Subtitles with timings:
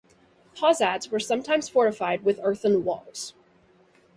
[0.55, 3.35] Posads were sometimes fortified with earthen walls.